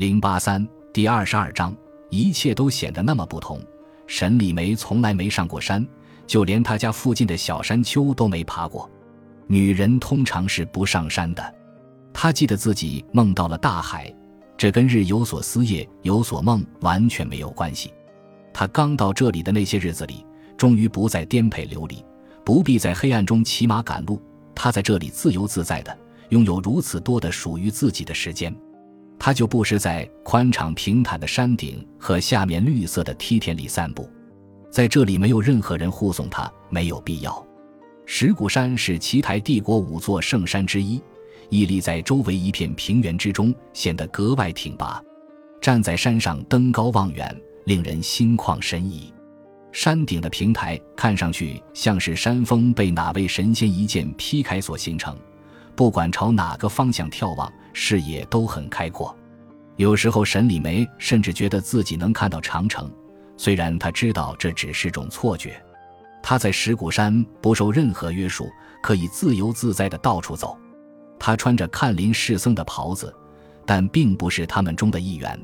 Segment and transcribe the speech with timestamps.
[0.00, 1.76] 零八三第二十二章，
[2.08, 3.60] 一切都显得那么不同。
[4.06, 5.86] 沈礼梅从来没上过山，
[6.26, 8.90] 就连她家附近的小山丘都没爬过。
[9.46, 11.54] 女人通常是不上山的。
[12.14, 14.10] 她记得自己梦到了大海，
[14.56, 17.92] 这跟日有所思夜有所梦完全没有关系。
[18.54, 20.24] 她刚到这里的那些日子里，
[20.56, 22.02] 终于不再颠沛流离，
[22.42, 24.18] 不必在黑暗中骑马赶路。
[24.54, 25.94] 她在这里自由自在的。
[26.30, 28.54] 拥有如此多的属于自己的时间，
[29.22, 34.08] 他就不时在宽敞平坦的山顶和下面绿色的梯田里散步。
[34.70, 37.46] 在这里没有任何人护送他，没有必要。
[38.06, 41.00] 石鼓山是奇台帝国五座圣山之一，
[41.50, 45.02] 屹立在周围一片平原之中，显得格外挺拔。
[45.60, 49.12] 站在山上登高望远，令人心旷神怡。
[49.70, 55.14] 山顶的平台看上去像是山峰被哪位神仙一剑劈开所形成。
[55.74, 59.16] 不管朝哪个方向眺望，视野都很开阔。
[59.76, 62.90] 有时候，沈礼梅甚至觉得自己能看到长城，
[63.36, 65.62] 虽然她知道这只是种错觉。
[66.22, 68.46] 她在石鼓山不受任何约束，
[68.82, 70.58] 可以自由自在地到处走。
[71.18, 73.14] 她穿着看林士僧的袍子，
[73.64, 75.40] 但并不是他们中的一员。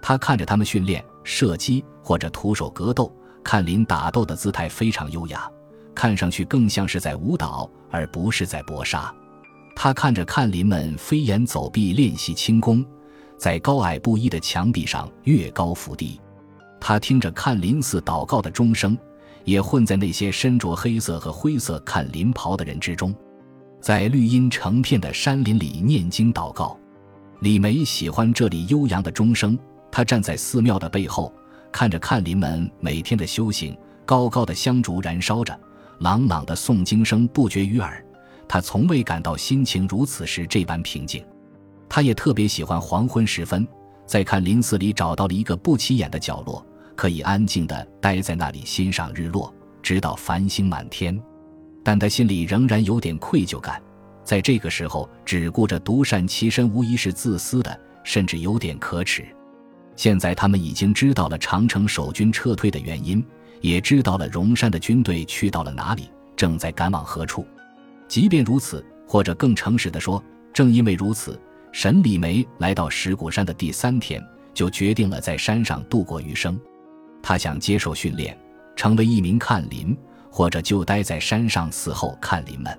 [0.00, 3.12] 她看着他们训练、射击或者徒手格斗，
[3.42, 5.50] 看林打斗的姿态非常优雅，
[5.94, 9.12] 看上去更像是在舞蹈，而不是在搏杀。
[9.74, 12.84] 他看着看林们飞檐走壁练习轻功，
[13.36, 16.20] 在高矮不一的墙壁上越高伏低。
[16.80, 18.96] 他听着看林寺祷告的钟声，
[19.44, 23.14] 也混在那些身着黑色和灰色看林袍的人之中，
[23.80, 26.78] 在绿荫成片的山林里念经祷告。
[27.40, 29.58] 李梅喜欢这里悠扬的钟声。
[29.90, 31.32] 他站在寺庙的背后，
[31.70, 35.56] 看着看林们每天的修行，高高的香烛燃烧着，
[36.00, 38.03] 朗朗的诵经声不绝于耳。
[38.48, 41.24] 他从未感到心情如此时这般平静。
[41.88, 43.66] 他也特别喜欢黄昏时分，
[44.06, 46.64] 在看林寺里找到了一个不起眼的角落，
[46.96, 51.20] 可以安静地待在那里欣赏日落，直到繁星满天。
[51.82, 53.80] 但他心里仍然有点愧疚感，
[54.24, 59.24] 在这个时候只顾着独善其身，无疑是自私的，甚至有点可耻。
[59.94, 63.24] 现在他们已经知道了长城守军撤退的原因，
[63.60, 67.46] 也知道了荣山的军队去到了哪里，正在赶往何处。
[68.14, 71.36] 即便如此，或者更诚实地说，正因为如此，
[71.72, 76.56] 沈礼梅来到石鼓山的第三天，就决定了在山上度过余生。
[77.20, 78.38] 他想接受训练，
[78.76, 79.98] 成为一名看林，
[80.30, 82.72] 或者就待在山上伺候看林们。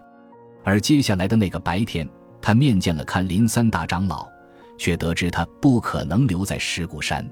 [0.63, 2.07] 而接下来的那个白天，
[2.41, 4.25] 他面见了看林三大长老，
[4.77, 7.29] 却得知他不可能留在石鼓山。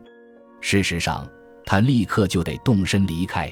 [0.59, 1.25] 事实上，
[1.65, 3.49] 他立刻就得动身离开。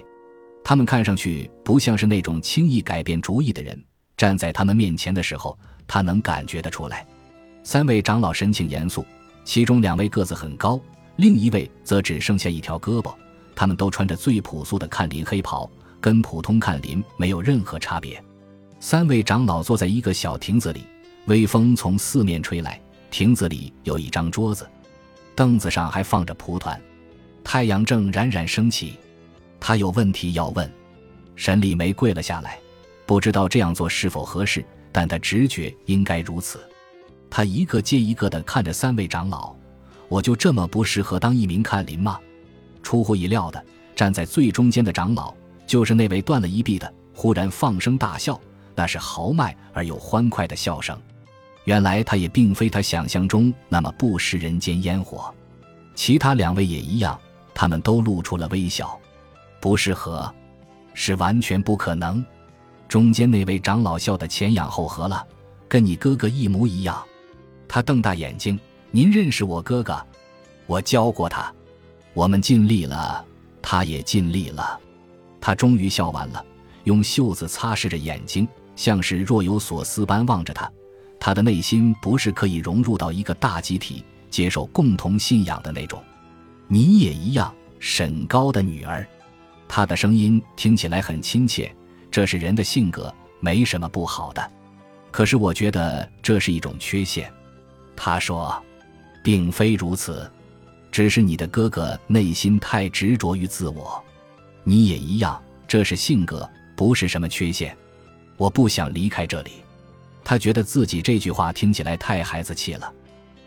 [0.61, 3.81] 他们看上去不像是那种轻易改变主意的人。
[4.21, 7.03] 站在他们面前的时候，他能感觉得出来。
[7.63, 9.03] 三位长老神情严肃，
[9.43, 10.79] 其中两位个子很高，
[11.15, 13.11] 另一位则只剩下一条胳膊。
[13.55, 15.67] 他们都穿着最朴素的看林黑袍，
[15.99, 18.23] 跟普通看林没有任何差别。
[18.79, 20.83] 三位长老坐在一个小亭子里，
[21.25, 22.79] 微风从四面吹来。
[23.09, 24.69] 亭子里有一张桌子，
[25.35, 26.79] 凳子上还放着蒲团。
[27.43, 28.99] 太阳正冉冉升起，
[29.59, 30.71] 他有问题要问。
[31.35, 32.59] 沈礼梅跪了下来。
[33.11, 36.65] 不知道这样做是否合适，但他直觉应该如此。
[37.29, 39.53] 他一个接一个地看着三位长老，
[40.07, 42.17] 我就这么不适合当一名看林吗？
[42.81, 43.61] 出乎意料的，
[43.97, 45.33] 站在最中间的长老
[45.67, 48.39] 就是那位断了一臂的，忽然放声大笑，
[48.75, 50.97] 那是豪迈而又欢快的笑声。
[51.65, 55.35] 原来他也并非他想象中那么不食人间烟火。
[55.95, 57.19] 其他两位也一样，
[57.53, 58.97] 他们都露出了微笑。
[59.59, 60.33] 不适合，
[60.93, 62.25] 是完全不可能。
[62.91, 65.25] 中间那位长老笑得前仰后合了，
[65.69, 67.01] 跟你哥哥一模一样。
[67.65, 68.59] 他瞪大眼睛
[68.91, 70.05] ：“您认识我哥哥？
[70.67, 71.49] 我教过他。
[72.13, 73.25] 我们尽力了，
[73.61, 74.77] 他也尽力了。”
[75.39, 76.45] 他终于笑完了，
[76.83, 80.69] 用袖子擦拭着眼睛，像是若有所思般望着他。
[81.17, 86.03] 他的内心不是可以融入到一个大集体、接受共同信仰的那种。
[86.67, 89.07] 你也一样，沈高的女儿。
[89.65, 91.73] 他的声音听起来很亲切。
[92.11, 94.51] 这是人的性格，没什么不好的。
[95.09, 97.31] 可是我觉得这是一种缺陷。
[97.95, 98.61] 他说
[99.23, 100.29] ：“并非如此，
[100.91, 104.03] 只是你的哥哥内心太执着于自我，
[104.63, 105.41] 你也一样。
[105.67, 107.75] 这是性格，不是什么缺陷。
[108.35, 109.51] 我不想离开这里。”
[110.23, 112.93] 他觉得自己这句话听起来太孩子气了。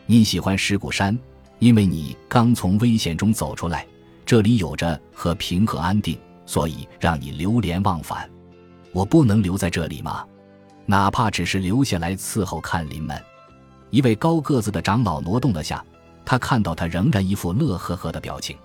[0.07, 1.17] 你喜欢石鼓山，
[1.59, 3.87] 因为你刚从危险中走出来，
[4.27, 8.29] 这里有着和平和安定，所以让你流连忘返。
[8.95, 10.25] 我不能留在这里吗？
[10.87, 13.21] 哪怕只是留下来伺候看林们。
[13.91, 15.85] 一位高个子的长老挪动了下，
[16.25, 18.57] 他看到他仍然一副乐呵呵的表情，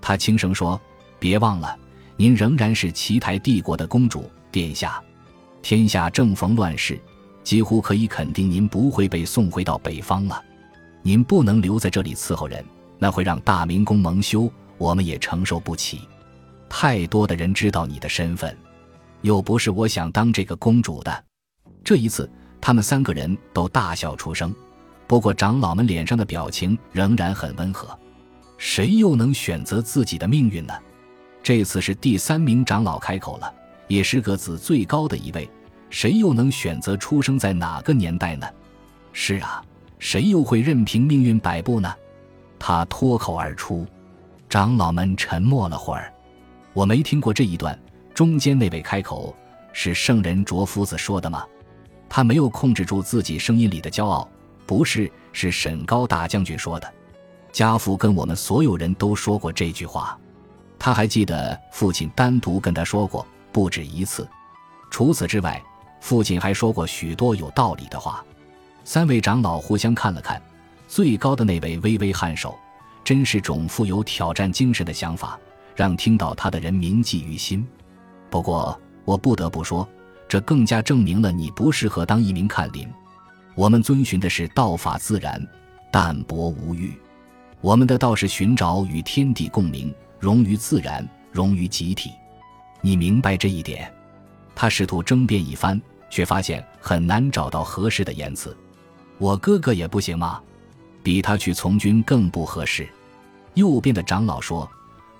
[0.00, 0.78] 他轻声说
[1.18, 1.76] ：“别忘了，
[2.16, 5.02] 您仍然是奇台帝国的公主，殿下。
[5.62, 7.00] 天下正逢乱世，
[7.42, 10.42] 几乎可以肯定您不会被送回到北方了。
[11.02, 12.62] 您不能留在这里伺候人，
[12.98, 16.02] 那会让大明宫蒙羞，我们也承受不起。
[16.68, 18.56] 太多的人知道你的身份，
[19.22, 21.24] 又不是我想当这个公主的。”
[21.82, 22.30] 这一次，
[22.60, 24.54] 他们三个人都大笑出声。
[25.06, 27.98] 不过，长老们脸上的表情仍然很温和。
[28.56, 30.72] 谁又能选择自己的命运呢？
[31.42, 33.52] 这次是第三名长老开口了，
[33.88, 35.50] 也是个子最高的一位。
[35.90, 38.46] 谁又能选择出生在哪个年代呢？
[39.12, 39.62] 是啊，
[39.98, 41.92] 谁又会任凭命运摆布呢？
[42.58, 43.84] 他脱口而出。
[44.48, 46.12] 长老们沉默了会儿。
[46.72, 47.78] 我没听过这一段。
[48.14, 49.34] 中间那位开口，
[49.72, 51.44] 是圣人卓夫子说的吗？
[52.08, 54.28] 他没有控制住自己声音里的骄傲。
[54.66, 56.92] 不是，是沈高大将军说的。
[57.50, 60.18] 家父跟我们所有人都说过这句话，
[60.78, 64.26] 他还记得父亲单独跟他说过不止一次。
[64.90, 65.62] 除此之外，
[66.00, 68.24] 父亲还说过许多有道理的话。
[68.84, 70.40] 三位长老互相看了看，
[70.86, 72.58] 最高的那位微微颔首，
[73.04, 75.38] 真是种富有挑战精神的想法，
[75.74, 77.66] 让听到他的人铭记于心。
[78.32, 79.86] 不过，我不得不说，
[80.26, 82.88] 这更加证明了你不适合当一名看林。
[83.54, 85.46] 我们遵循的是道法自然，
[85.90, 86.98] 淡泊无欲。
[87.60, 92.10] 我们的道是寻找与天地共鸣，融于自然，融于集体。
[92.80, 93.92] 你明白这一点？
[94.54, 95.78] 他试图争辩一番，
[96.08, 98.56] 却发现很难找到合适的言辞。
[99.18, 100.40] 我哥哥也不行吗？
[101.02, 102.88] 比他去从军更不合适。
[103.52, 104.66] 右边的长老说：“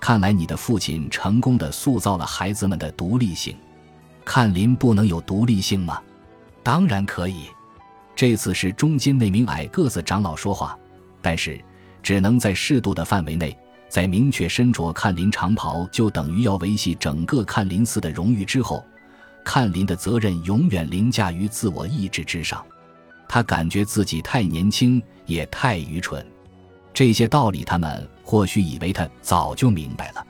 [0.02, 3.56] 看来你的父亲成功的塑造了孩子们的独立性。
[4.24, 6.02] 看林不能有独立性吗？
[6.60, 7.44] 当然可以。”
[8.16, 10.76] 这次是中间那名矮个子长老说话，
[11.20, 11.62] 但是
[12.02, 13.56] 只能在适度的范围内。
[13.88, 18.84] 在明确身着看林长袍就等于要维系整个看林寺的荣誉之后，
[19.44, 22.60] 看林的责任永远凌驾于自我意志之上。
[23.28, 26.26] 他感觉自己太年轻，也太愚蠢。
[26.92, 30.26] 这些道理，他们或许以为他早就明白了。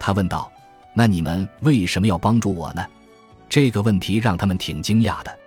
[0.00, 0.50] 他问道
[0.92, 2.84] ：“那你们为什么要帮助我呢？”
[3.48, 5.38] 这个问题让他们挺惊讶的。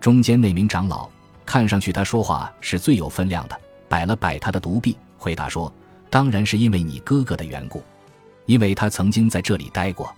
[0.00, 1.10] 中间那名长老。
[1.44, 5.72] 看上去他说话是最有分量的，摆了摆他的独臂，回答说
[6.08, 7.82] ：“当然是因为你哥哥的缘故，
[8.46, 10.14] 因为他曾经在这里待过。”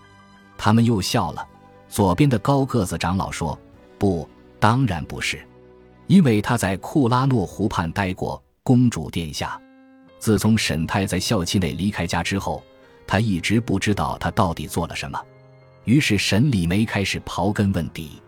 [0.59, 1.49] 他们又笑了。
[1.89, 3.59] 左边的高个子长老说
[3.97, 4.29] ：“不，
[4.61, 5.43] 当然不是，
[6.09, 8.43] 因为他在库拉诺湖畔待过。
[8.63, 9.59] 公主殿下，
[10.23, 12.63] 自从沈泰在校期内离开家之后，
[13.09, 15.21] 他一直不知道他到底做了什么。
[15.83, 18.23] 于是沈礼梅开始刨根问底。”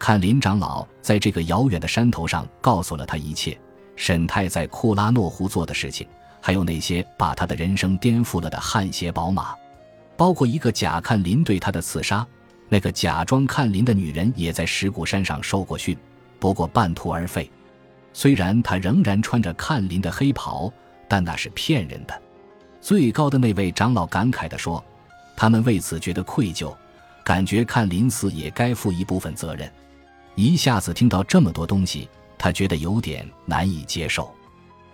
[0.00, 3.56] 看林长老在这个遥远的山头上告诉了他一切，
[3.94, 6.08] 沈泰在库拉诺湖做的事情，
[6.40, 9.54] 还有那些把他的人生颠覆了的汗血宝马，
[10.16, 12.26] 包括一个假看林对他的刺杀。
[12.68, 15.96] 那个假装看林的女人也在石鼓山上受过训，
[16.40, 17.48] 不过半途而废。
[18.12, 20.72] 虽然她仍然穿着看林的黑袍，
[21.08, 22.22] 但那是骗人的。
[22.80, 24.82] 最高的那位长老感慨地说
[25.36, 26.74] ：“他们为此觉得愧疚，
[27.24, 29.70] 感觉看林寺也该负一部分责任。”
[30.36, 32.08] 一下子听到这么多东西，
[32.38, 34.32] 他觉得有点难以接受。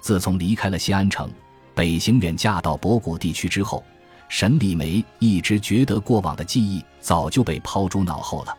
[0.00, 1.30] 自从离开了西安城，
[1.74, 3.84] 北行远嫁到博古地区之后，
[4.28, 8.56] 沈礼梅一直觉得过往的记忆早就被抛诸脑后了，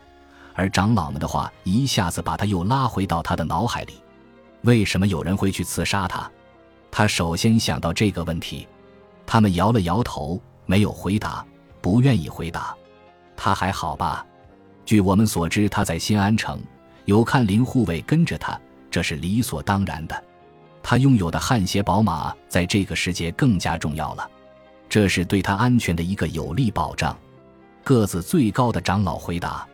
[0.53, 3.95] 而长老们的话一下子把他又拉回到他的脑海里。
[4.62, 6.29] 为什么有人会去刺杀他？
[6.97, 8.65] 他首先想到这个问题。
[9.25, 11.45] 他们摇了摇头，没有回答，
[11.81, 12.73] 不愿意回答。
[13.35, 14.25] 他还好吧？
[14.85, 16.57] 据我们所知，他在新安城。
[17.03, 18.57] 有看林护卫跟着他，
[18.89, 20.23] 这是理所当然的。
[20.81, 24.31] 他拥有的汗血宝马在这个世界更加重要了，
[24.87, 27.13] 这是对他安全的一个有力保障。
[27.83, 29.67] 个子最高的长老回答。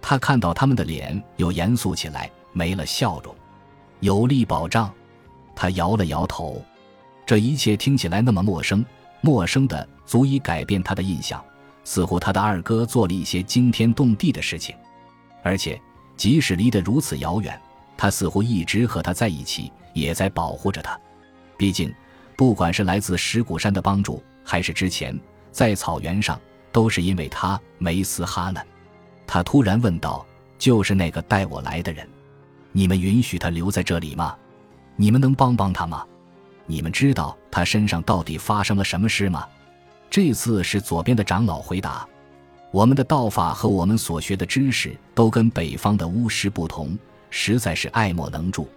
[0.00, 3.34] 他看到他们的脸又严肃起来，没了笑容。
[3.98, 4.94] 有力保障，
[5.60, 6.64] 他摇了摇头。
[7.26, 8.82] 这一切听起来那么陌生，
[9.20, 11.44] 陌生的足以改变他的印象，
[11.84, 14.74] 似乎他的二哥做了一些惊天动地的事情，
[15.42, 15.78] 而且。
[16.16, 17.58] 即使离得如此遥远，
[17.96, 21.00] 他似乎一直和他在一起，也在保护着他。
[21.56, 21.90] 毕竟，
[22.36, 25.18] 不管是来自石鼓山的帮助，还是之前
[25.50, 26.38] 在草原上，
[26.72, 28.60] 都是因为他梅斯哈呢。
[29.26, 30.26] 他突然问道
[30.60, 32.06] ：“就是那个带我来的人，
[32.72, 34.36] 你们允许他留在这里吗？
[34.96, 36.04] 你们能帮帮他吗？
[36.66, 39.46] 你们知道他身上到底发生了什么事吗？”
[40.10, 42.06] 这次是左边的长老回答。
[42.72, 46.96] 我们的道法和我们所学的知识都跟北方的巫师不同，
[47.30, 48.68] 实在是爱莫能助。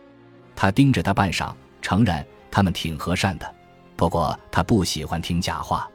[0.56, 3.56] 他盯着他半晌，诚然，他们挺和善的。
[3.96, 5.88] 不过他不喜欢听假话。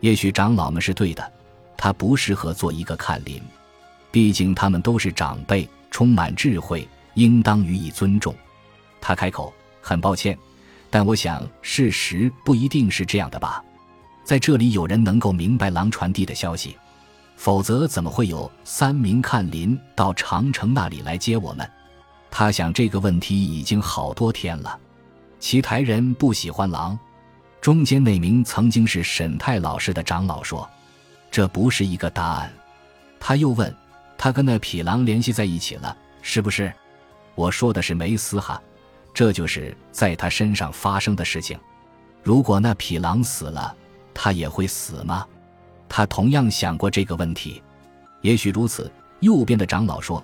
[0.00, 1.32] 也许长老们是对的，
[1.76, 3.42] 他不适合做一个看林。
[4.10, 8.34] 毕竟他们都是长辈，充满智慧，应当予以尊重。
[9.06, 10.36] 他开口：“很抱歉，
[10.88, 13.62] 但我想事实不一定是这样的吧。
[14.24, 16.74] 在这里有人能够明白狼传递的消息，
[17.36, 21.70] 否则怎么会有三名看林到长城那里来接我们？”
[22.32, 24.80] 他想这个问题已经好多天了。
[25.38, 26.98] 其台人不喜欢狼。
[27.60, 30.66] 中间那名曾经是沈太老师的长老说
[31.30, 32.50] ：“这不是一个答案。”
[33.20, 33.74] 他又问
[34.16, 36.72] ：“他跟那匹狼联系在一起了，是不是？”
[37.36, 38.62] 我说的是梅斯哈，
[39.14, 41.58] 这就是在他身上发生的事情。
[42.22, 43.74] 如果那匹狼死了，
[44.12, 45.26] 他也会死吗？
[45.88, 47.62] 他同样想过这个问题。
[48.20, 48.92] 也许如此。
[49.20, 50.22] 右边的长老说：“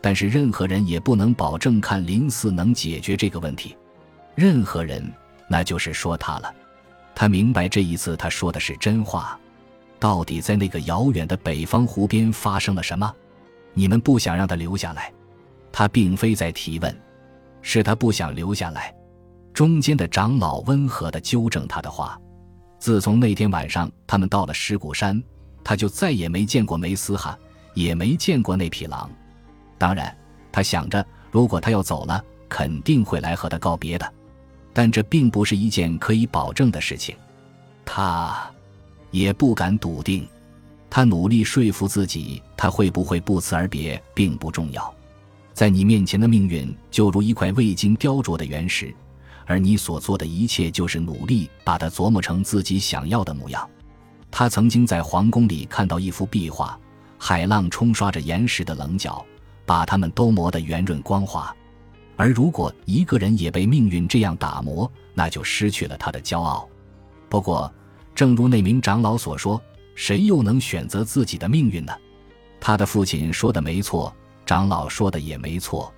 [0.00, 3.76] 但是任何人也不能保证看林寺能解决这个问题。
[4.34, 5.08] 任何人，
[5.46, 6.52] 那就是说他了。”
[7.14, 9.38] 他明白这一次他说的是真话。
[10.00, 13.14] 到底在那个遥远的北方湖边发生了什么？
[13.72, 15.12] 你们不想让他留下来？
[15.70, 17.00] 他并非在提问，
[17.62, 18.94] 是他不想留下来。
[19.52, 22.18] 中间的长老温和地纠正他的话。
[22.78, 25.22] 自从那天晚上他们到了石鼓山，
[25.62, 27.38] 他就再也没见过梅斯哈，
[27.74, 29.10] 也没见过那匹狼。
[29.76, 30.16] 当然，
[30.50, 34.10] 他想着，如果他要走了，肯定会来和他告别的。
[34.72, 37.14] 但这并不是一件可以保证的事情，
[37.84, 38.50] 他
[39.10, 40.26] 也不敢笃定。
[40.88, 44.94] 他努力说服自己，他会不会不辞而别并不重要。
[45.60, 48.94] 在你面前的命运就如一块未经雕琢的原石，
[49.44, 53.68] 而你所做的一切就是努力把它琢磨成自己想要的模样。
[54.30, 56.80] 他曾经在皇宫里看到一幅壁画，
[57.18, 59.22] 海浪冲刷着岩石的棱角，
[59.66, 61.54] 把它们都磨得圆润光滑。
[62.16, 66.66] 而如果一个人也被命运这样打磨，那就失去了他的骄傲。
[67.28, 67.70] 不过，
[68.14, 69.60] 正如那名长老所说，
[69.94, 71.92] 谁又能选择自己的命运呢？
[72.58, 74.10] 他的父亲说的没错，
[74.50, 75.94] 长老说的也没错，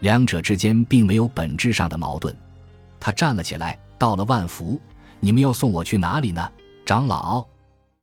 [0.00, 2.36] 两者之间并没有本质上的矛盾。
[3.00, 4.78] 他站了起来，到了万福，
[5.18, 6.46] 你们要送我去哪里呢，
[6.84, 7.42] 长老？